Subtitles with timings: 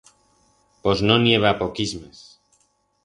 [0.87, 2.27] Pos no n'i heba poquismas.